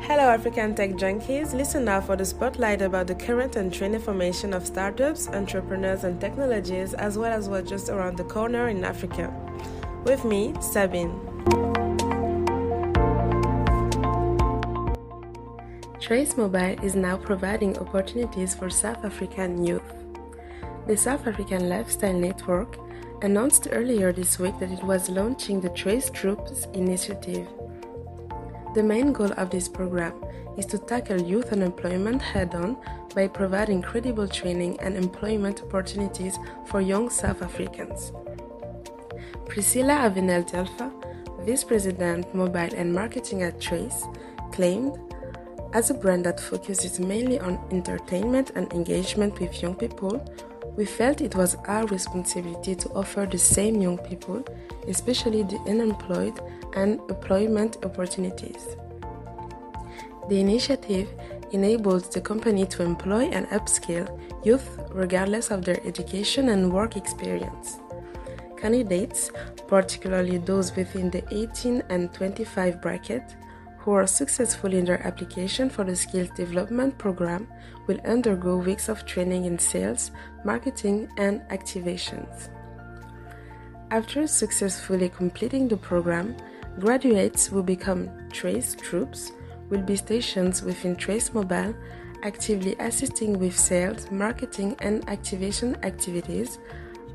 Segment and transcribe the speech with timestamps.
[0.00, 1.52] Hello, African Tech Junkies.
[1.52, 6.20] Listen now for the spotlight about the current and trend information of startups, entrepreneurs, and
[6.20, 9.32] technologies, as well as what's just around the corner in Africa.
[10.04, 11.20] With me, Sabine.
[16.00, 20.03] Trace Mobile is now providing opportunities for South African youth.
[20.86, 22.76] The South African Lifestyle Network
[23.22, 27.48] announced earlier this week that it was launching the Trace Troops initiative.
[28.74, 30.12] The main goal of this program
[30.58, 32.76] is to tackle youth unemployment head on
[33.14, 38.12] by providing credible training and employment opportunities for young South Africans.
[39.48, 40.92] Priscilla Avenel Telfa,
[41.46, 44.04] Vice President Mobile and Marketing at Trace,
[44.52, 44.98] claimed
[45.72, 50.22] As a brand that focuses mainly on entertainment and engagement with young people,
[50.76, 54.44] we felt it was our responsibility to offer the same young people,
[54.88, 56.40] especially the unemployed,
[56.74, 58.76] and employment opportunities.
[60.28, 61.08] The initiative
[61.52, 64.08] enables the company to employ and upskill
[64.44, 67.78] youth regardless of their education and work experience.
[68.56, 69.30] Candidates,
[69.68, 73.22] particularly those within the 18 and 25 bracket,
[73.84, 77.46] who are successful in their application for the skills development program
[77.86, 80.10] will undergo weeks of training in sales,
[80.42, 82.48] marketing, and activations.
[83.90, 86.34] After successfully completing the program,
[86.80, 89.32] graduates will become Trace Troops,
[89.68, 91.74] will be stationed within Trace Mobile,
[92.22, 96.58] actively assisting with sales, marketing, and activation activities,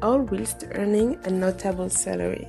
[0.03, 2.47] all whilst earning a notable salary.